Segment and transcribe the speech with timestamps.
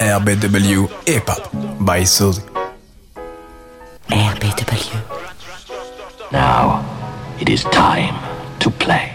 [0.00, 1.50] RBW Hip Hop
[1.84, 2.42] by Suzy.
[4.08, 5.02] RBW.
[6.32, 6.82] Now,
[7.40, 8.14] it is time
[8.60, 9.14] to play.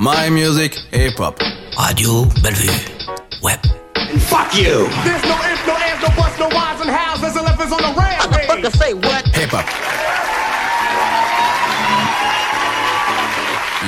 [0.00, 1.38] My music, hip hop.
[1.78, 2.72] Radio Bellevue.
[3.42, 3.60] Web.
[3.96, 4.88] And fuck you!
[5.04, 7.20] There's no ifs, no ands, no buts, no whys and hows.
[7.20, 8.72] There's elephants on the rampage.
[8.74, 9.26] say what?
[9.34, 9.66] Hip hop.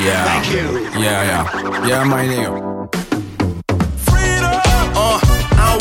[0.00, 0.24] Yeah.
[0.24, 1.00] Thank you.
[1.00, 1.86] Yeah, yeah.
[1.86, 2.79] Yeah, my nigga.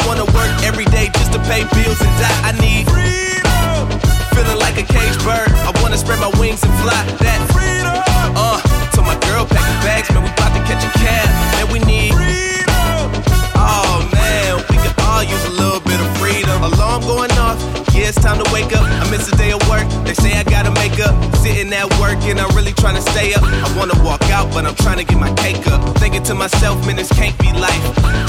[0.10, 2.41] Wanna work every day just to pay bills and die.
[2.41, 3.86] I need freedom.
[4.34, 5.54] Feeling like a caged bird.
[5.54, 7.05] I wanna spread my wings and fly.
[7.22, 7.94] That freedom.
[8.34, 8.58] Uh,
[8.90, 10.26] so my girl pack the bags, man.
[10.26, 11.66] We about to catch a cab, man.
[11.70, 13.05] We need freedom.
[13.53, 16.63] Oh man, we could all use a little bit of freedom.
[16.63, 17.59] Alarm going off.
[17.93, 18.84] Yeah, it's time to wake up.
[18.84, 19.88] I miss a day of work.
[20.05, 21.16] They say I gotta make up.
[21.35, 23.43] Sitting at work and I'm really trying to stay up.
[23.43, 25.81] I wanna walk out, but I'm trying to get my cake up.
[25.97, 27.83] Thinking to myself, man, this can't be life.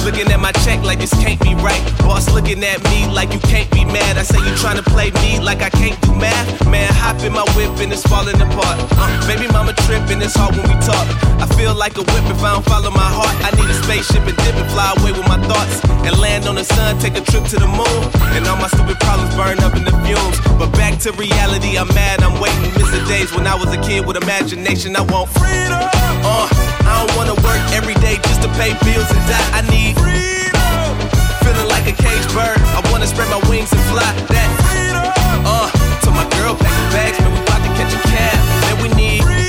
[0.04, 1.82] Looking at my check like this can't be right.
[1.98, 4.18] Boss looking at me like you can't be mad.
[4.18, 6.66] I say you trying to play me like I can't do math.
[6.66, 8.78] Man, hop in my whip and it's falling apart.
[8.98, 11.06] Uh, baby mama tripping, it's hard when we talk.
[11.38, 13.34] I feel like a whip if I don't follow my heart.
[13.46, 15.84] I need a spaceship and dip and fly away with my thoughts.
[16.06, 17.99] And land on the sun, take a trip to the moon.
[18.36, 20.38] And all my stupid problems burn up in the fumes.
[20.58, 22.72] But back to reality, I'm mad, I'm waiting.
[22.78, 24.96] Miss the days when I was a kid with imagination.
[24.96, 25.80] I want freedom.
[26.24, 26.46] Uh,
[26.86, 29.50] I don't wanna work every day just to pay bills and die.
[29.58, 30.92] I need freedom.
[31.44, 32.58] Feeling like a caged bird.
[32.76, 34.10] I wanna spread my wings and fly.
[34.28, 35.06] That freedom.
[35.44, 35.68] Uh,
[36.04, 37.32] so my girl pack the bags, man.
[37.32, 38.38] We about to catch a cab.
[38.62, 39.39] Man, we need freedom.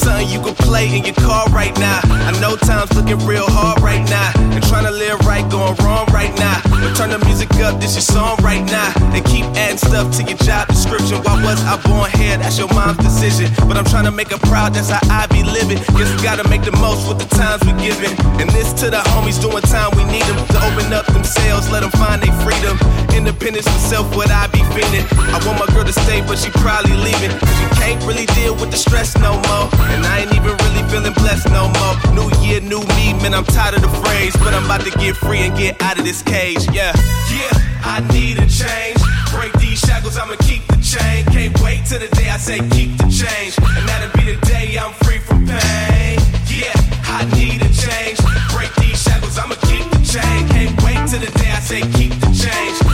[0.00, 2.00] Something you can play in your car right now.
[2.04, 4.32] I know time's looking real hard right now.
[4.56, 6.60] And trying to live right, going wrong right now.
[6.64, 8.90] But turn the music up, this your song right now.
[9.12, 11.20] And keep adding stuff to your job description.
[11.22, 12.38] Why was I born here?
[12.40, 13.52] That's your mom's decision.
[13.68, 15.78] But I'm trying to make her proud, that's how I be living.
[15.92, 18.16] Guess we gotta make the most with the times we giving.
[18.40, 21.84] And this to the homies doing time we need them to open up themselves, let
[21.84, 22.80] them find their freedom.
[23.12, 25.04] Independence for self, what I be feeling.
[25.28, 27.30] I want my girl to stay, but she probably leaving.
[27.36, 29.66] Cause you can't really deal with the stress no more.
[29.92, 31.94] And I ain't even really feeling blessed no more.
[32.12, 34.36] New year, new me, man, I'm tired of the phrase.
[34.44, 36.92] But I'm about to get free and get out of this cage, yeah.
[37.32, 37.52] Yeah,
[37.82, 39.00] I need a change.
[39.32, 41.24] Break these shackles, I'ma keep the chain.
[41.32, 43.56] Can't wait till the day I say keep the change.
[43.58, 46.20] And that'll be the day I'm free from pain.
[46.52, 46.76] Yeah,
[47.08, 48.18] I need a change.
[48.52, 50.40] Break these shackles, I'ma keep the chain.
[50.52, 52.89] Can't wait till the day I say keep the change.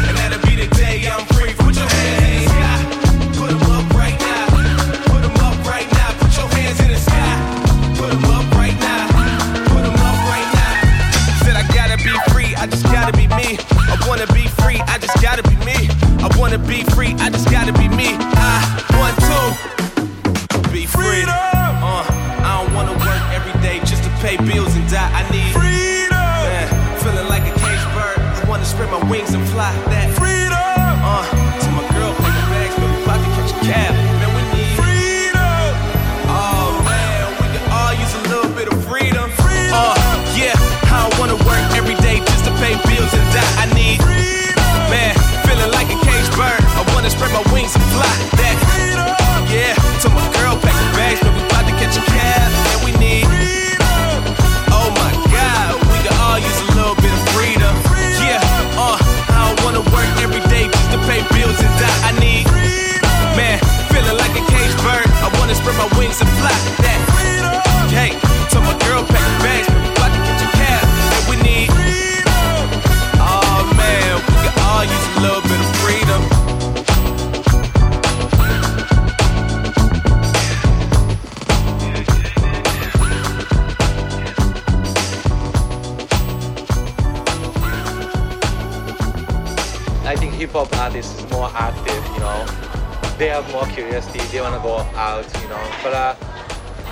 [95.86, 96.16] But uh,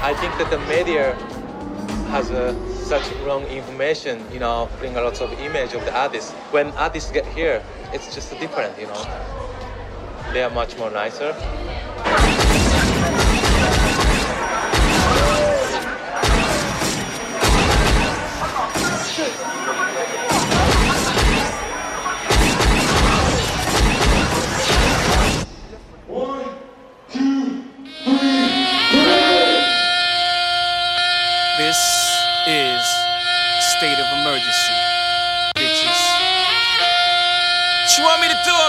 [0.02, 1.14] I think that the media
[2.14, 6.30] has uh, such wrong information, you know, bring a lot of image of the artists.
[6.52, 7.60] When artists get here,
[7.92, 9.04] it's just different, you know.
[10.32, 11.34] They are much more nicer.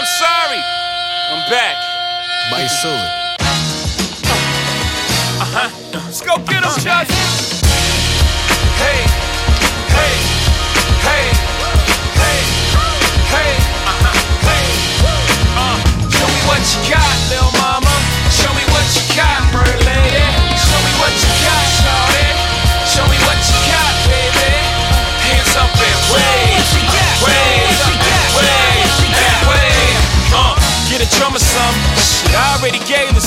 [0.06, 0.62] Sorry.
[0.62, 1.76] I'm back.
[2.48, 2.94] Bite soon.
[5.42, 5.70] Uh huh.
[5.92, 6.78] Let's go get him, uh-huh.
[6.78, 7.10] Josh.
[8.78, 9.02] Hey,
[9.90, 10.14] hey,
[11.02, 11.26] hey,
[12.22, 12.38] hey,
[13.34, 13.50] hey,
[13.82, 14.14] uh-huh.
[14.46, 14.64] hey.
[15.58, 15.74] Uh,
[16.06, 17.90] show me what you got, little mama.
[18.30, 19.35] Show me what you got.
[31.76, 31.94] 'Em,
[32.32, 32.46] Chuck.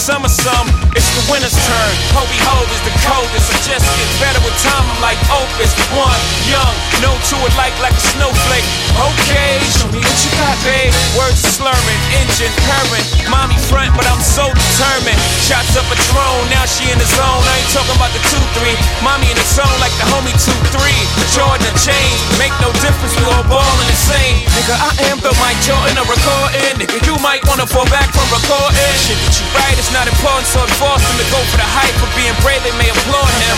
[0.09, 0.65] summer some,
[0.97, 1.93] it's the winter's turn.
[2.17, 4.81] Hobie Ho is the coldest, I just get better with time.
[4.89, 6.17] I'm like Opus, one,
[6.49, 6.73] young,
[7.03, 8.65] no to it like like a snowflake.
[8.97, 10.89] Okay, show me what you got, babe.
[11.13, 13.05] Words slurring, engine purring.
[13.29, 15.19] Mommy front, but I'm so determined.
[15.45, 17.43] Shots up a drone, now she in the zone.
[17.45, 18.73] I ain't talking about the 2-3.
[19.05, 20.95] Mommy in the zone like the homie 2-3.
[21.37, 22.09] Jordan chain,
[22.41, 24.41] make no difference, we all ballin' the same.
[24.57, 26.81] Nigga, I am the Mike Jordan of recording.
[26.81, 28.38] Nigga, you might wanna fall back from recording.
[28.39, 31.65] Shit that you write is not important, so it forced him to go for the
[31.65, 31.95] hype.
[31.97, 33.57] For being brave, they may applaud him.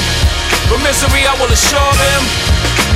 [0.70, 2.22] But misery, I will assure them.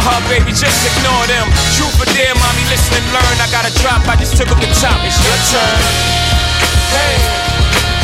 [0.08, 1.48] Oh, baby, just ignore them.
[1.76, 3.36] Truth or dare, mommy, listen and learn.
[3.42, 5.00] I got a drop, I just took up the top.
[5.04, 5.82] It's your turn.
[6.96, 7.16] Hey,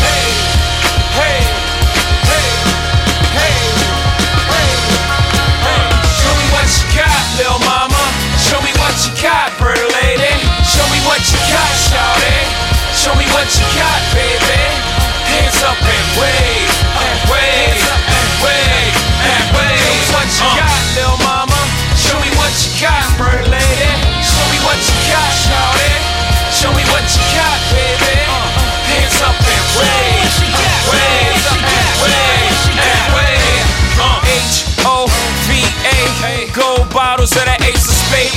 [0.04, 0.26] hey,
[1.16, 1.40] hey,
[2.28, 2.50] hey,
[3.38, 3.54] hey,
[4.52, 4.70] hey,
[5.64, 5.84] hey.
[6.18, 7.81] Show me what you got, little mama.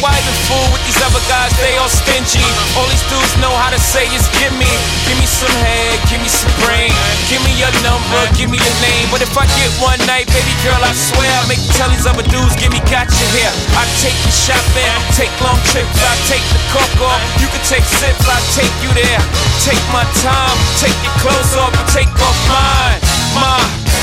[0.05, 1.49] Why the fool with these other guys?
[1.65, 2.45] They all stingy.
[2.77, 4.69] All these dudes know how to say is give me,
[5.09, 6.93] give me some head, give me some brain,
[7.33, 9.09] give me your number, give me your name.
[9.09, 12.05] But if I get one night, baby girl, I swear I'll make you tell these
[12.05, 13.49] other dudes, give me gotcha here.
[13.81, 17.25] I take you shopping, I take long trips, I take the cork off.
[17.41, 19.21] You can take sips, I take you there.
[19.65, 23.01] Take my time, take your clothes off, take off mine.
[23.41, 23.57] Ma,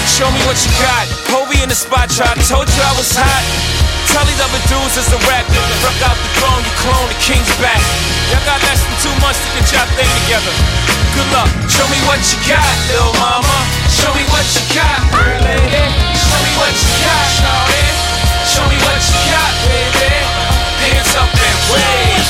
[0.10, 1.06] show me what you got.
[1.30, 2.34] Hovi in the spot, try.
[2.50, 3.71] Told you I was hot.
[4.52, 5.48] Other dudes it's a rap.
[5.48, 7.80] Nigga, rock out the throne, you clone the king's back.
[8.36, 10.52] Y'all got less than two months to get y'all thing together.
[11.16, 11.48] Good luck.
[11.72, 13.58] Show me what you got, little mama.
[13.88, 15.00] Show me what you got,
[15.40, 15.88] lady.
[16.20, 17.80] Show me what you got, shawty.
[18.44, 20.20] Show me what you got, baby.
[20.20, 22.28] Hands up and wave,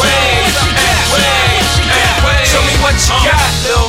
[0.00, 2.48] wave, and wave, and wave.
[2.48, 3.87] Show me what you got, little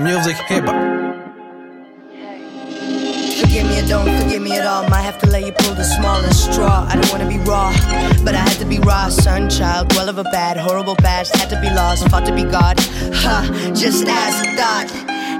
[0.00, 0.64] music hip.
[3.40, 4.88] Forgive me or don't forgive me at all.
[4.88, 6.86] Might have to let you pull the smallest straw.
[6.88, 7.70] I don't wanna be raw,
[8.24, 9.08] but I had to be raw.
[9.08, 11.36] Son, child, well of a bad, horrible past.
[11.36, 12.78] Had to be lost, fought to be God.
[13.22, 14.90] Ha, just ask God.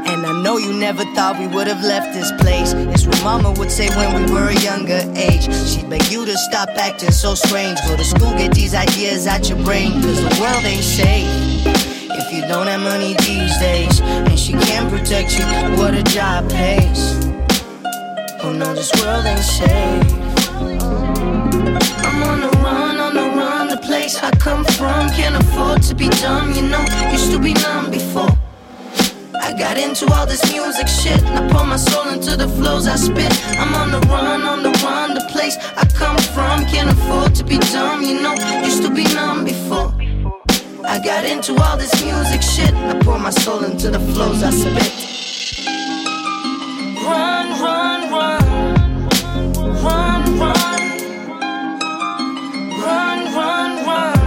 [0.06, 2.72] And I know you never thought we would have left this place.
[2.92, 5.44] It's what mama would say when we were a younger age.
[5.68, 7.78] She'd beg you to stop acting so strange.
[7.86, 10.02] Go to school, get these ideas out your brain.
[10.02, 14.00] Cause the world ain't safe if you don't have money these days.
[14.00, 15.44] And she can't protect you,
[15.76, 17.26] what a job pays.
[18.42, 20.20] Oh no, this world ain't safe.
[22.06, 23.68] I'm on the run, on the run.
[23.68, 26.84] The place I come from can't afford to be dumb, you know.
[27.12, 28.30] Used to be numb before.
[29.42, 31.22] I got into all this music shit.
[31.22, 33.32] And I pour my soul into the flows I spit.
[33.58, 35.14] I'm on the run, on the run.
[35.14, 38.34] The place I come from can't afford to be dumb, you know.
[38.64, 39.92] Used to be numb before.
[40.84, 42.74] I got into all this music shit.
[42.74, 44.92] I pour my soul into the flows I spit.
[47.04, 48.44] Run, run, run.
[49.84, 50.80] Run, run.
[52.80, 54.18] Run, run, run.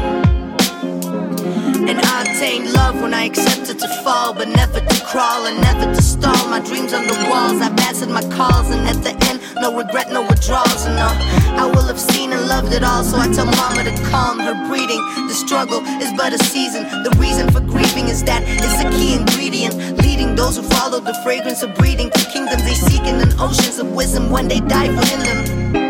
[1.89, 5.93] And I attained love when I accepted to fall, but never to crawl and never
[5.93, 6.49] to stall.
[6.49, 10.11] My dreams on the walls, I've answered my calls, and at the end, no regret,
[10.11, 10.85] no withdrawals.
[10.85, 13.93] And uh, I will have seen and loved it all, so I tell mama to
[14.09, 15.01] calm her breathing.
[15.27, 16.83] The struggle is but a season.
[17.03, 21.13] The reason for grieving is that it's a key ingredient, leading those who follow the
[21.23, 24.87] fragrance of breathing to kingdoms they seek in an oceans of wisdom when they die
[24.87, 25.82] for in them.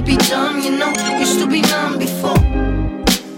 [0.00, 0.92] To be dumb, you know.
[1.18, 2.38] Used to be numb before.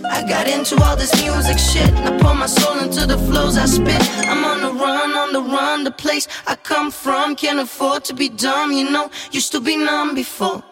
[0.05, 1.93] I got into all this music shit.
[2.07, 4.03] I pour my soul into the flows I spit.
[4.29, 5.85] I'm on the run, on the run.
[5.85, 9.11] The place I come from can't afford to be dumb, you know.
[9.33, 10.63] Used to be numb before.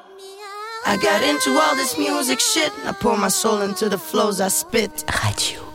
[0.87, 2.73] I got into all this music shit.
[2.85, 5.05] I pour my soul into the flows I spit.
[5.25, 5.70] Radio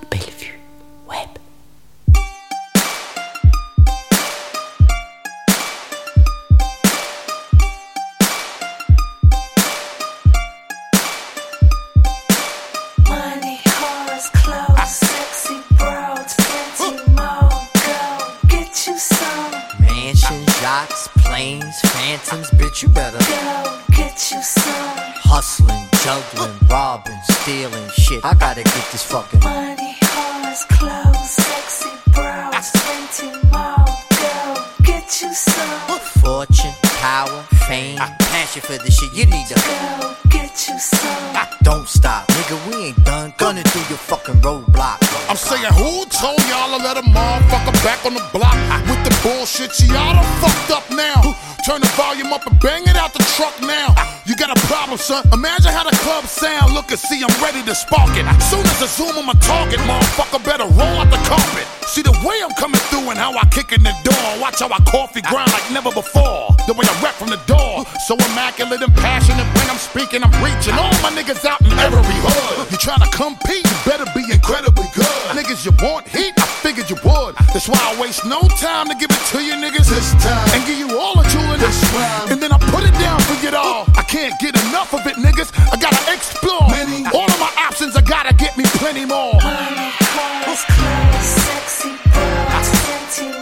[51.66, 53.90] Turn the volume up and bang it out the truck now.
[54.28, 55.26] You got a problem, son.
[55.34, 56.76] Imagine how the club sound.
[56.76, 58.26] Look and see, I'm ready to spark it.
[58.44, 61.66] Soon as I zoom on my target, motherfucker better roll out the carpet.
[61.88, 64.40] See the way I'm coming through and how I kick in the door.
[64.40, 66.55] Watch how I coffee grind like never before.
[66.66, 67.86] The way I rap from the door.
[68.10, 72.02] So immaculate and passionate when I'm speaking, I'm reaching all my niggas out in every
[72.02, 72.72] hood.
[72.74, 75.06] You tryna compete, you better be incredibly good.
[75.38, 76.34] Niggas, you want heat?
[76.38, 77.38] I figured you would.
[77.54, 80.42] That's why I waste no time to give it to you niggas this time.
[80.58, 82.34] And give you all the jewelry this round.
[82.34, 83.86] And then I put it down for you all.
[83.94, 85.54] I can't get enough of it, niggas.
[85.70, 86.66] I gotta explore.
[86.74, 87.06] Many.
[87.14, 89.38] All of my options, I gotta get me plenty more.
[89.38, 92.46] Money, cars, clothes, sexy more.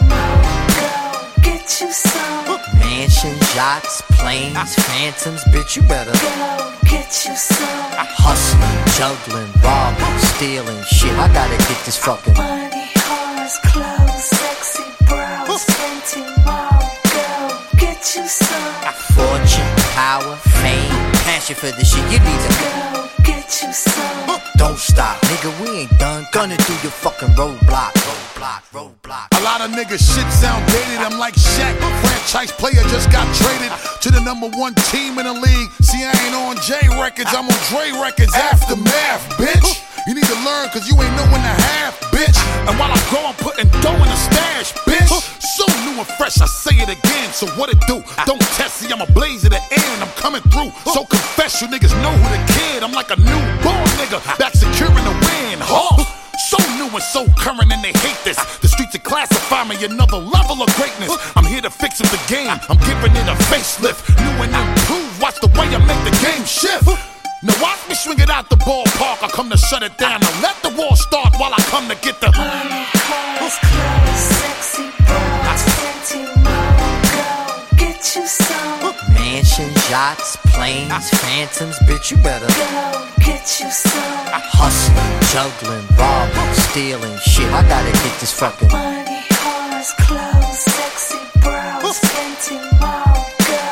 [0.08, 0.13] Go
[1.80, 2.60] you some.
[2.78, 4.64] Mansions, yachts, planes, ah.
[4.86, 6.12] phantoms, bitch, you better.
[6.12, 7.66] Go get you some.
[7.98, 8.06] Ah.
[8.22, 10.34] Hustling, juggling, robbing, ah.
[10.36, 11.10] stealing shit.
[11.18, 16.78] I gotta get this fucking Money, cars, clothes, sexy broads, plenty more.
[17.10, 17.26] Go
[17.76, 18.94] get you some.
[19.16, 20.94] fortune, power, fame,
[21.26, 22.04] passion for the shit.
[22.12, 24.40] You need to Go get you some.
[24.56, 25.50] don't stop, nigga.
[25.62, 28.93] We ain't done gunning through your fucking roadblock, roadblock, roadblock.
[29.04, 31.04] A lot of niggas shit sound dated.
[31.04, 33.68] I'm like Shaq, franchise player just got traded
[34.00, 35.68] to the number one team in the league.
[35.84, 38.32] See, I ain't on J Records, I'm on Dre Records.
[38.32, 39.84] Aftermath, bitch.
[40.08, 42.32] You need to learn, cause you ain't know when half, bitch.
[42.64, 45.12] And while I go, I'm putting dough in the stash, bitch.
[45.52, 47.28] So new and fresh, I say it again.
[47.32, 48.00] So what it do?
[48.24, 50.00] Don't test, me, I'm a blaze at the end.
[50.00, 50.72] I'm coming through.
[50.88, 52.82] So confess, you niggas know who the kid.
[52.82, 55.60] I'm like a newborn nigga, back securing the win.
[55.60, 56.23] Huh?
[56.38, 58.36] So new and so current, and they hate this.
[58.58, 61.10] The streets are classifying me another level of greatness.
[61.36, 62.50] I'm here to fix up the game.
[62.68, 64.08] I'm giving it a facelift.
[64.18, 65.22] New and improved.
[65.22, 66.86] Watch the way I make the game shift.
[67.42, 69.22] Now watch me swing it out the ballpark.
[69.22, 70.20] I come to shut it down.
[70.20, 72.32] Now let the war start while I come to get the.
[72.32, 76.74] Money, cars, clothes, sexy broads, plenty more.
[77.14, 78.94] Go get you some.
[79.12, 82.46] Mansions, yachts, planes, phantoms, bitch, you better.
[82.46, 83.13] Go
[83.60, 84.26] you some.
[84.56, 87.50] Hustling, juggling, robbing, stealing shit.
[87.52, 93.20] I gotta get this fucking Money, cars, clothes, sexy broads, plenty more.
[93.44, 93.62] Go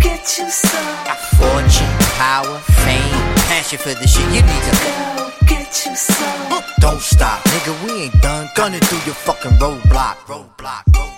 [0.00, 0.96] get you some.
[1.40, 4.26] fortune, power, fame, passion for the shit.
[4.36, 6.62] You need to Go get you some.
[6.80, 7.72] don't stop, nigga.
[7.84, 11.11] We ain't done gunning through your fucking roadblock, roadblock, roadblock.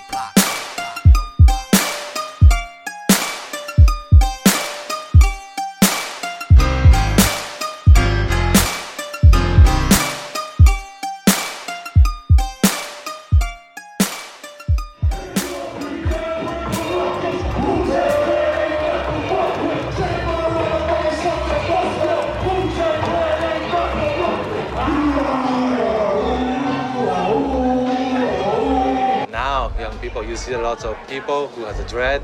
[30.14, 32.22] People, you see a lot of people who has a dread,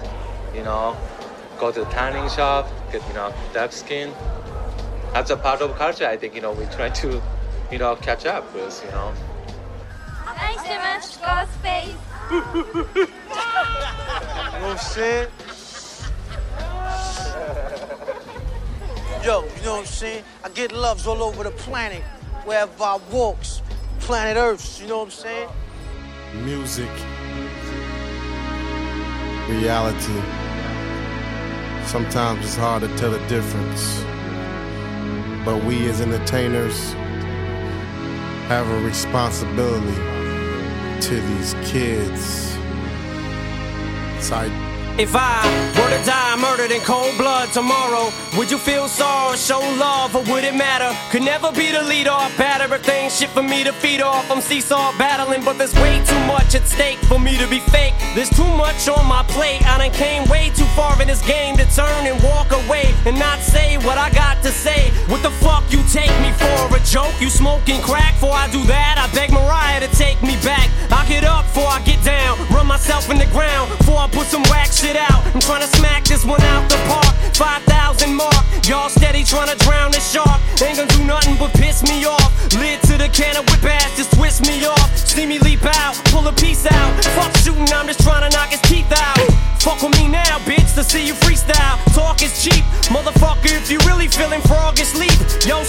[0.54, 0.96] you know,
[1.58, 4.12] go to the tanning shop, get, you know, dark skin.
[5.12, 6.06] That's a part of culture.
[6.06, 7.20] I think, you know, we try to,
[7.72, 9.12] you know, catch up with, you know.
[10.24, 11.96] Nice Ghostface.
[12.30, 12.40] know
[14.60, 15.28] what I'm saying?
[19.24, 20.24] Yo, you know what I'm saying?
[20.44, 22.02] I get loves all over the planet,
[22.44, 23.62] wherever I walks.
[23.98, 25.48] Planet Earth, you know what I'm saying?
[26.34, 26.88] music,
[29.50, 30.20] reality.
[31.86, 34.04] Sometimes it's hard to tell the difference.
[35.44, 36.92] But we as entertainers
[38.48, 39.96] have a responsibility
[41.06, 42.56] to these kids.
[44.16, 44.52] It's like
[44.98, 45.40] If I
[45.78, 50.22] were to die murdered in cold blood tomorrow, would you feel sorrow, show love, or
[50.30, 50.90] would it matter?
[51.10, 54.30] Could never be the lead off, bad everything, shit for me to feed off.
[54.30, 57.94] I'm seesaw battling, but there's way too much at stake for me to be fake.
[58.14, 59.62] There's too much on my plate.
[59.64, 63.16] I done came way too far in this game to turn and walk away and
[63.16, 64.90] not say what I got to say.
[65.06, 66.74] What the fuck you take me for?
[66.74, 67.14] A joke?
[67.20, 68.16] You smoking crack?
[68.16, 70.68] For I do that, I beg Mariah to take me back.
[70.90, 74.26] I get up before I get down, run myself in the ground before I put
[74.30, 75.26] some whack shit out.
[75.34, 77.10] I'm trying to smack this one out the park.
[77.34, 78.44] 5,000 mark.
[78.68, 80.38] Y'all steady trying to drown the shark.
[80.62, 82.30] Ain't gonna do nothing but piss me off.
[82.54, 84.96] Lid to the can of whip ass, just twist me off.
[84.96, 86.90] See me leap out, pull a piece out.
[87.18, 89.18] Fuck shooting, I'm just trying to knock his teeth out.
[89.58, 91.76] Fuck with me now, bitch, to see you freestyle.
[91.94, 92.64] Talk is cheap,
[92.94, 93.50] motherfucker.
[93.58, 95.64] If you really feeling frog asleep, yo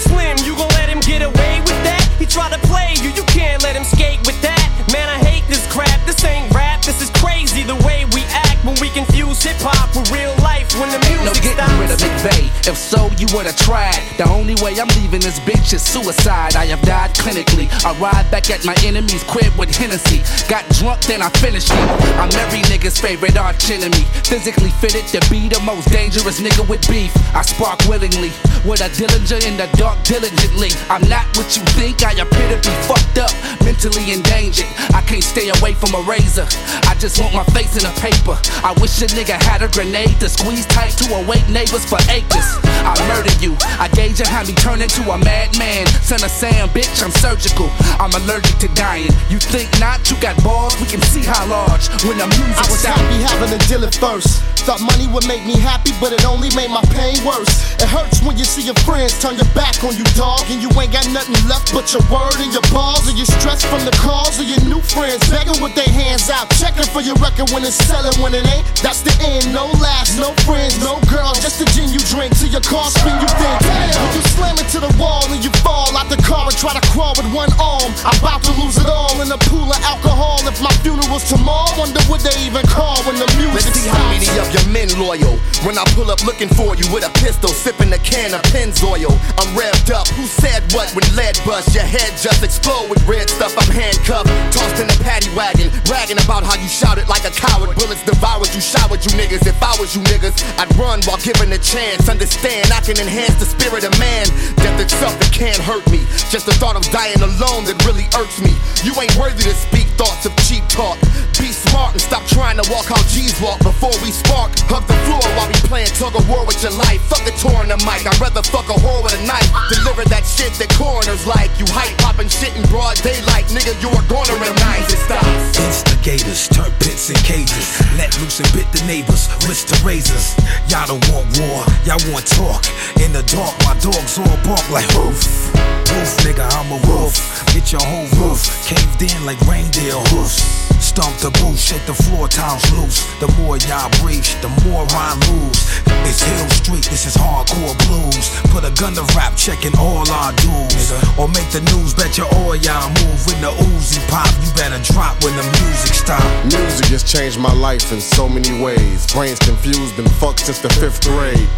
[12.64, 13.98] If so, you would've tried.
[14.16, 16.54] The only way I'm leaving this bitch is suicide.
[16.54, 17.66] I have died clinically.
[17.84, 20.22] I ride back at my enemy's crib with Hennessy.
[20.48, 21.88] Got drunk, then I finished it.
[22.22, 24.06] I'm every nigga's favorite arch enemy.
[24.30, 27.10] Physically fitted to be the most dangerous nigga with beef.
[27.34, 28.30] I spark willingly
[28.62, 30.70] with a Dillinger in the dark diligently.
[30.86, 32.06] I'm not what you think.
[32.06, 34.70] I appear to be fucked up, mentally endangered.
[34.94, 36.46] I can't stay away from a razor.
[36.86, 38.38] I just want my face in a paper.
[38.62, 42.51] I wish a nigga had a grenade to squeeze tight to awake neighbors for acres.
[42.82, 43.56] I murder you.
[43.78, 45.86] I gauge and have me turn into a madman.
[46.02, 47.70] Son of Sam, bitch, I'm surgical.
[48.02, 49.12] I'm allergic to dying.
[49.30, 50.10] You think not?
[50.10, 50.74] You got balls?
[50.80, 53.94] We can see how large when the music I was happy having to deal it
[53.94, 54.42] first.
[54.66, 57.74] Thought money would make me happy, but it only made my pain worse.
[57.82, 60.70] It hurts when you see your friends turn your back on you, dog, and you
[60.78, 63.94] ain't got nothing left but your word and your balls, and you're stressed from the
[63.98, 67.66] calls of your new friends begging with their hands out, checking for your record when
[67.66, 68.62] it's selling, when it ain't.
[68.82, 69.50] That's the end.
[69.50, 73.14] No laughs, no friends, no girls, just the gin you drink till your car spin.
[73.22, 76.50] You think, damn, when you slam into the wall and you fall out the car
[76.50, 77.94] and try to crawl with one arm.
[78.02, 80.42] I'm about to lose it all in a pool of alcohol.
[80.42, 84.02] If my funeral's tomorrow, wonder what they even call when the music Let's see how
[84.10, 85.38] many of your men loyal.
[85.62, 89.14] When I pull up looking for you with a pistol, sipping a can of Pennzoil.
[89.38, 90.10] I'm revved up.
[90.18, 91.70] Who said what when lead bust?
[91.74, 93.54] Your head just explode with red stuff.
[93.54, 97.78] I'm handcuffed, tossed in a paddy wagon, bragging about how you shouted like a coward.
[97.78, 99.46] Bullets devoured you, showered you niggas.
[99.46, 102.08] If I was you niggas, I'd run while given a chance.
[102.08, 104.26] Understand, I can enhance the spirit of man.
[104.56, 105.98] Death itself, it can't hurt me.
[106.32, 108.56] Just the thought of dying alone that really irks me.
[108.82, 110.98] You ain't worthy to speak thoughts of cheap talk.
[111.38, 114.50] Be smart and stop trying to walk how G's walk before we spark.
[114.66, 116.98] Hug the floor while we playing tug of war with your life.
[117.06, 118.02] Fuck the tour on the mic.
[118.02, 119.46] I'd rather fuck a whore with a knife.
[119.70, 121.54] Deliver that shit that coroners like.
[121.54, 123.46] You hype popping shit in broad daylight.
[123.54, 125.54] Nigga, you are gonna recognize it stops.
[125.62, 127.78] Instigators, turn pits and cages.
[127.94, 130.34] Let loose and bit the neighbors, wrist to razors.
[130.66, 132.66] Y'all don't want war, y'all want talk.
[132.98, 135.54] In the dark, my dogs all bark like hoof.
[135.94, 137.14] Wolf, nigga, I'm a wolf.
[137.52, 140.42] Get your whole roof caved in like reindeer hoofs.
[140.82, 143.06] Stomp the booth, shake the floor, times loose.
[143.20, 145.60] The more y'all breathe, the more I lose.
[146.04, 148.28] It's Hill Street, this is hardcore blues.
[148.52, 150.92] Put a gun to rap, checking all our dues.
[151.16, 153.18] Or make the news, bet your all y'all move.
[153.24, 156.24] When the Uzi pop, you better drop when the music stop.
[156.44, 159.06] Music has changed my life in so many ways.
[159.12, 161.48] Brains confused, been fucked since the fifth grade.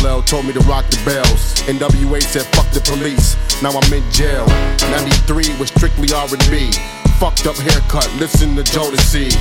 [0.00, 1.56] LL told me to rock the bells.
[1.66, 3.36] NWA said fuck the police.
[3.62, 4.46] Now I'm in jail.
[4.88, 6.70] 93 was strictly R&B.
[7.18, 9.34] Fucked up haircut, listen to Jodeci.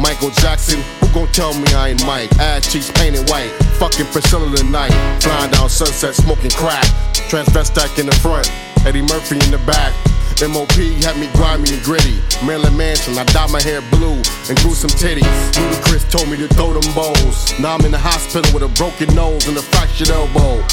[0.00, 2.32] Michael Jackson, who gon' tell me I ain't Mike?
[2.38, 4.92] Ass cheeks painted white, fucking Priscilla tonight.
[5.20, 6.84] Flying down sunset, smoking crack.
[7.28, 8.50] Transvestite in the front,
[8.86, 9.92] Eddie Murphy in the back.
[10.40, 10.72] MOP
[11.04, 12.16] had me grimy and gritty.
[12.46, 15.28] Marilyn Manson, I dyed my hair blue and grew some titties.
[15.52, 17.52] Ludacris told me to throw them bowls.
[17.60, 20.64] Now I'm in the hospital with a broken nose and a fractured elbow.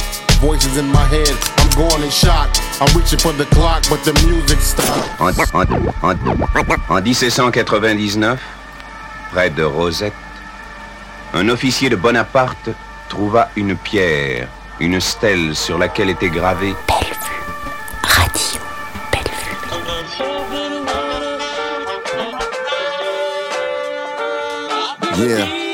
[0.41, 2.49] Voices in my head, I'm going in shock.
[2.79, 5.09] I'm reaching for the clock, but the music stopped.
[5.19, 5.65] En, en-
[6.03, 6.17] en-
[6.89, 8.39] en 1799,
[9.31, 10.13] près de Rosette,
[11.33, 12.69] un officier de Bonaparte
[13.09, 14.47] trouva une pierre,
[14.79, 16.75] une stèle sur laquelle était gravé
[18.03, 18.59] Radio.
[25.17, 25.64] Yeah.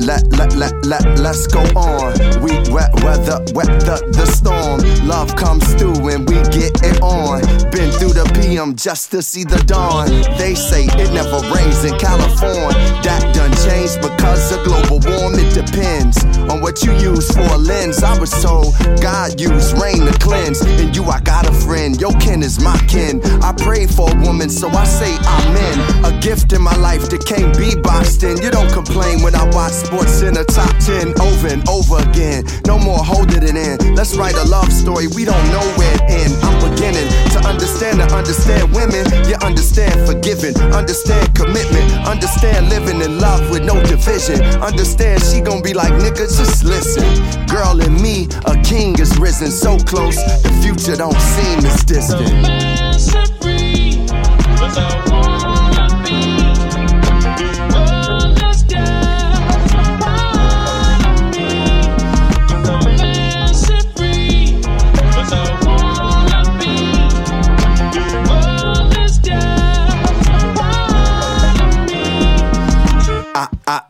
[0.00, 2.12] Let, let, let, let, let, let's go on.
[2.42, 4.80] We wet weather, wet the the storm.
[5.06, 7.40] Love comes through and we get it on.
[7.70, 10.08] Been through the PM just to see the dawn.
[10.38, 12.76] They say it never rains in California.
[13.02, 15.46] That done changed because of global warming.
[15.46, 18.02] It depends on on what you use for a lens.
[18.02, 20.60] I was told God used rain to cleanse.
[20.60, 22.00] And you, I got a friend.
[22.00, 23.20] Your kin is my kin.
[23.42, 26.04] I prayed for a woman, so I say amen.
[26.04, 28.40] A gift in my life that can't be boxed in.
[28.42, 32.44] You don't complain when I watch sports in the top 10 over and over again.
[32.66, 33.94] No more holding it in.
[33.94, 35.06] Let's write a love story.
[35.08, 36.38] We don't know where it ends.
[36.42, 39.06] I'm beginning to understand and understand women.
[39.26, 44.42] You understand forgiving, understand commitment, understand living in love with no division.
[44.62, 47.04] Understand she gon' be like, nigga, just listen.
[47.46, 52.30] Girl and me, a king is risen so close, the future don't seem as distant.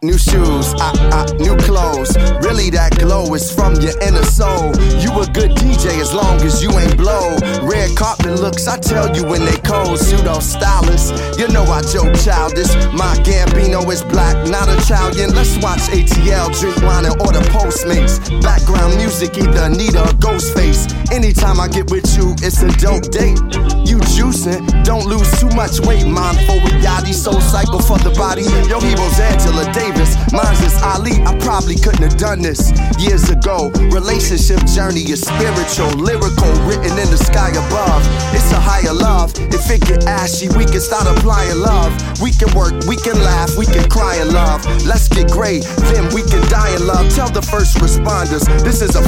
[0.03, 2.15] New shoes, I, I, new clothes.
[2.45, 4.71] Really, that glow is from your inner soul.
[5.03, 7.37] You a good DJ as long as you ain't blow.
[7.63, 9.99] Red carpet looks, I tell you when they cold.
[9.99, 12.71] Pseudo stylist, you know I joke childish.
[12.95, 15.35] My Gambino is black, not Italian.
[15.35, 18.19] Let's watch ATL drink wine and order Postmates.
[18.43, 20.87] Background music, either Anita or Ghostface.
[21.11, 23.39] Anytime I get with you, it's a dope date.
[23.89, 26.07] You juicing, don't lose too much weight.
[26.07, 28.43] Mind Mindful with Yachty, soul cycle for the body.
[28.69, 31.19] Yo, Hero's Angela Davis, mine's is Ali.
[31.27, 33.71] I probably couldn't have done this years ago.
[33.91, 38.05] Relationship journey is spiritual, lyrical, written in the sky above.
[38.37, 39.33] It's a higher love.
[39.51, 41.91] If it get ashy, we can start applying love.
[42.21, 44.63] We can work, we can laugh, we can cry in love.
[44.87, 47.11] Let's get great, then we can die in love.
[47.15, 49.08] Tell the first responders this is a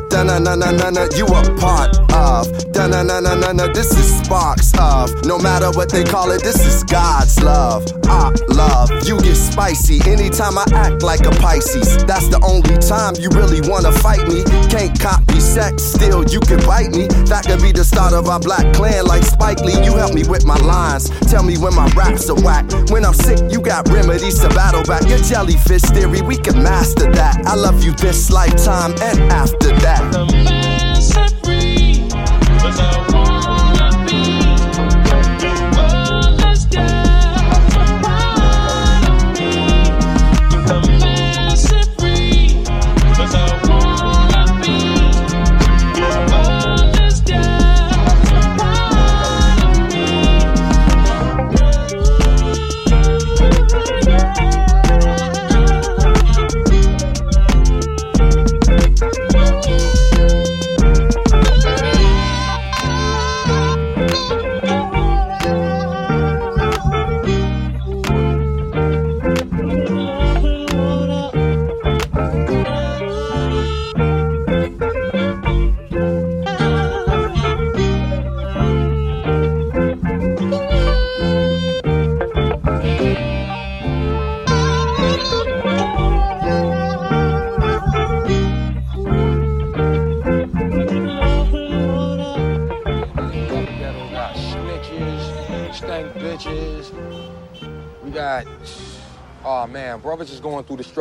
[0.11, 2.45] Na na na na na, you a part of.
[2.73, 5.09] Da na na na na na, this is sparks of.
[5.25, 7.85] No matter what they call it, this is God's love.
[8.05, 12.03] I love you get spicy anytime I act like a Pisces.
[12.03, 14.43] That's the only time you really wanna fight me.
[14.69, 17.07] Can't copy sex, still you can bite me.
[17.31, 19.79] That could be the start of our black clan like Spike Lee.
[19.83, 22.69] You help me with my lines, tell me when my raps are whack.
[22.91, 25.07] When I'm sick, you got remedies to battle back.
[25.07, 27.47] Your jellyfish theory, we can master that.
[27.47, 30.00] I love you this lifetime and after that.
[30.09, 30.25] Ghetto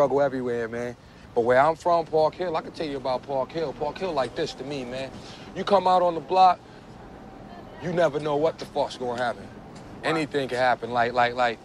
[0.00, 0.96] struggle everywhere, man.
[1.34, 3.74] But where I'm from, Park Hill, I can tell you about Park Hill.
[3.74, 5.10] Park Hill like this to me, man.
[5.54, 6.58] You come out on the block,
[7.82, 9.46] you never know what the fuck's gonna happen.
[10.02, 10.90] Anything can happen.
[10.90, 11.58] Like, like, like,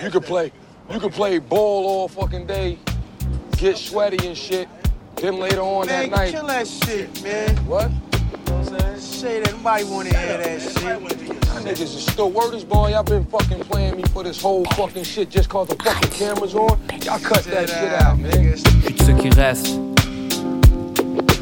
[0.00, 0.52] you could play,
[0.88, 2.78] you could play ball all fucking day,
[3.56, 4.68] get sweaty and shit.
[5.16, 7.56] Then later on Man, that night, kill that shit, man.
[7.66, 7.90] What?
[9.00, 11.29] Say that nobody wanna hear that shit.
[11.70, 12.88] Niggas is still worders, boy.
[12.88, 16.52] Y'all been fucking playing me for this whole fucking shit just cause the fucking camera's
[16.52, 16.80] on.
[17.00, 18.56] Y'all cut that shit out, man.
[18.56, 19.78] Ceux qui restent.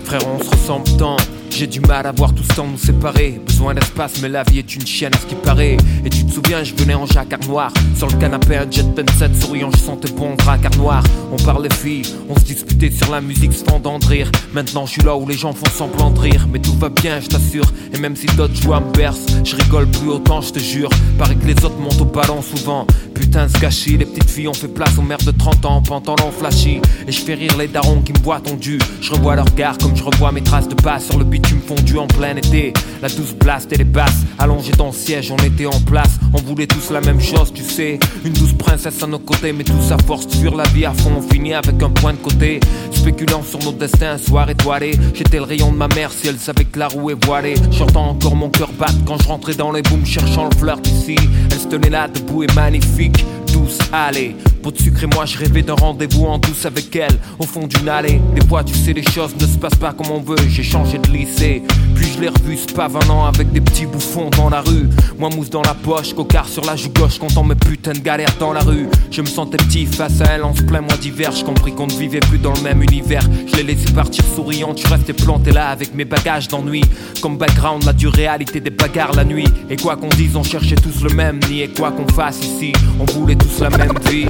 [0.05, 1.38] Frère, on se ressemble tant.
[1.59, 3.41] J'ai du mal à voir tout ce temps nous séparer.
[3.45, 5.77] Besoin d'espace, mais la vie est une chienne à ce qui paraît.
[6.05, 7.73] Et tu te souviens, je venais en jacquard noir.
[7.97, 11.03] Sur le canapé, un jet 27 souriant, je sentais bon dracard noir.
[11.33, 14.31] On parlait filles, on se disputait sur la musique, se fendant de rire.
[14.53, 16.47] Maintenant, je suis là où les gens font semblant de rire.
[16.49, 17.65] Mais tout va bien, je t'assure.
[17.93, 20.91] Et même si d'autres joies me bercent, je rigole plus autant, je te jure.
[21.19, 22.87] Paraît que les autres montent au ballon souvent.
[23.15, 26.31] Putain, ce gâchis, les petites filles ont fait place aux mères de 30 ans, pantalon
[26.31, 26.81] flashy.
[27.09, 28.79] Et je fais rire les darons qui me voient tendu.
[29.01, 31.48] Je revois leur regard comme je revois mes traces de pas sur le bitume.
[31.49, 32.73] Fume fondu en plein été.
[33.03, 36.19] La douce blast et les basses, allongées dans le siège, on était en place.
[36.35, 37.99] On voulait tous la même chose, tu sais.
[38.25, 41.13] Une douce princesse à nos côtés, mais tous à force fuir la vie à fond,
[41.17, 42.61] on finit avec un point de côté.
[42.93, 44.93] Spéculant sur nos destins, un soir étoilé.
[45.15, 47.55] J'étais le rayon de ma mère si elle savait que la roue est voilée.
[47.71, 51.17] J'entends encore mon cœur battre quand je rentrais dans les booms cherchant le flirt ici.
[51.51, 53.25] Elle se tenait là debout et magnifique
[53.59, 54.37] douce allez.
[54.63, 57.67] Pot de sucre et moi je rêvais d'un rendez-vous en douce avec elle Au fond
[57.67, 58.21] d'une allée.
[58.35, 60.37] Des fois tu sais les choses ne se passent pas comme on veut.
[60.49, 61.63] J'ai changé de lycée
[61.95, 64.89] Puis je l'ai revu ce pavanant avec des petits bouffons dans la rue.
[65.19, 68.35] Moi mousse dans la poche, cocard sur la joue gauche Comptant mes putains de galères
[68.39, 68.89] dans la rue.
[69.11, 71.33] Je me sentais petit face à elle en ce plein mois d'hiver.
[71.33, 73.23] J'ai compris qu'on ne vivait plus dans le même univers.
[73.47, 76.83] Je l'ai laissé partir souriant Tu restais planté là avec mes bagages d'ennui.
[77.23, 79.49] Comme background la dure réalité des bagarres la nuit.
[79.71, 82.73] Et quoi qu'on dise on cherchait tous le même Ni et quoi qu'on fasse ici
[83.01, 84.27] On voulait tous la même vie.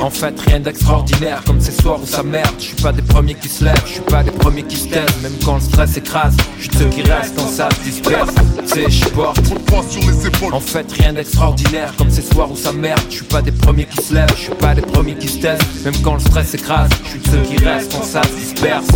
[0.00, 2.54] En fait rien d'extraordinaire comme ces soirs où ça merde.
[2.58, 4.88] Je suis pas des premiers qui se lèvent, je suis pas des premiers qui se
[4.88, 5.22] taisent.
[5.22, 8.34] Même quand le stress écrase, je suis de ceux qui restent quand ça se disperse.
[8.72, 9.40] Tu je porte
[10.52, 13.00] En fait rien d'extraordinaire comme ces soirs où ça merde.
[13.08, 15.38] Je suis pas des premiers qui se lèvent, je suis pas des premiers qui se
[15.38, 15.60] taisent.
[15.84, 18.88] Même quand le stress écrase, je suis de ceux qui restent quand ça se disperse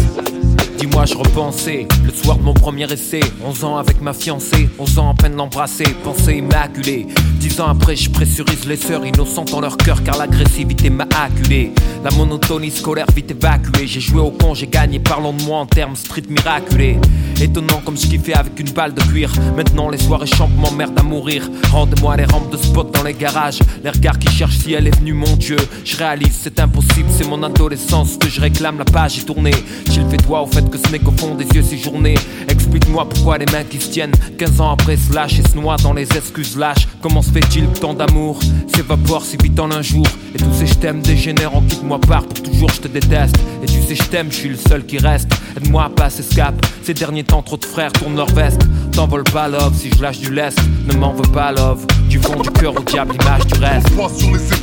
[0.78, 3.20] Dis-moi, je repensais le soir de mon premier essai.
[3.44, 7.06] 11 ans avec ma fiancée, 11 ans à peine l'embrasser, pensée immaculée.
[7.40, 11.72] 10 ans après, je pressurise les sœurs innocentes dans leur cœur car l'agressivité m'a acculé.
[12.04, 13.86] La monotonie scolaire vite évacuée.
[13.86, 16.98] J'ai joué au con, j'ai gagné, parlons de moi en termes street miraculés.
[17.40, 19.32] Étonnant comme je kiffais avec une balle de cuir.
[19.56, 21.48] Maintenant, les soirées champent m'emmerdent à mourir.
[21.70, 23.60] Rendez-moi les rampes de spot dans les garages.
[23.82, 25.56] Les regards qui cherchent si elle est venue, mon Dieu.
[25.84, 28.78] Je réalise, c'est impossible, c'est mon adolescence que je réclame.
[28.78, 29.54] La page est tournée.
[29.90, 32.14] J'ai le fait toi au fait que ce n'est qu'au fond des yeux séjourné.
[32.48, 35.76] Explique-moi pourquoi les mains qui se tiennent 15 ans après se lâchent et se noient
[35.76, 36.86] dans les excuses lâches.
[37.00, 38.38] Comment se fait-il que tant d'amour
[38.74, 40.06] s'évapore si vite en un jour?
[40.34, 43.36] Et tous ces je t'aime dégénèrent en quitte-moi part pour toujours je te déteste.
[43.62, 45.28] Et tu sais je t'aime, je suis le seul qui reste.
[45.56, 46.54] Aide-moi à passer ce cap.
[46.82, 48.62] Ces derniers temps trop de frères tournent leur veste.
[48.92, 50.58] T'envole pas love si je lâche du lest.
[50.86, 51.86] Ne m'en veux pas love.
[52.08, 53.88] Du fond du cœur au diable, l'image du reste.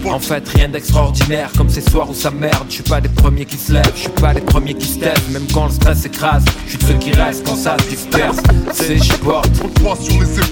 [0.06, 2.66] En fait rien d'extraordinaire comme ces soirs où ça merde.
[2.70, 5.00] Je suis pas des premiers qui se lèvent, je suis pas des premiers qui se
[5.00, 5.30] taisent.
[5.32, 8.38] Même quand le stress s'écrase, je suis de ceux qui restent quand ça se disperse.
[8.74, 9.50] C'est je porte.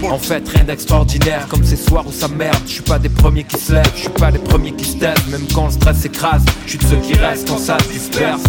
[0.04, 2.58] En fait rien d'extraordinaire comme ces soirs où ça merde.
[2.66, 4.98] Je suis pas des premiers qui se lèvent, je suis pas des premiers qui se
[4.98, 5.28] taisent.
[5.30, 8.42] Même quand le stress s'écrase, je suis de ceux qui restent quand ça se disperse.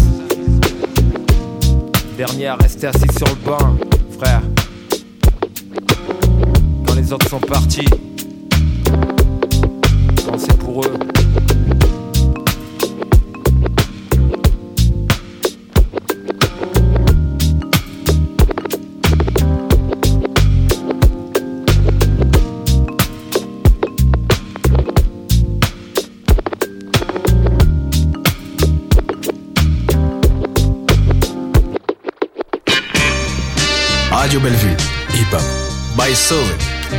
[2.17, 3.77] Dernier à rester assis sur le banc,
[4.19, 4.41] frère.
[6.85, 7.87] Quand les autres sont partis,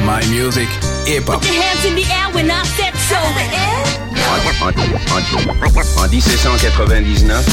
[0.05, 0.69] My music,
[1.07, 1.41] hip hop.
[1.41, 3.17] Put your hands in the air when I said so.
[4.31, 4.39] En,
[5.19, 7.45] en- en 1799,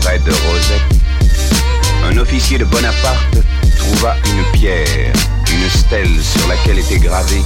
[0.00, 0.80] près de Rosette,
[2.10, 3.36] un officier de Bonaparte
[3.76, 5.12] trouva une pierre,
[5.52, 7.42] une stèle sur laquelle était gravé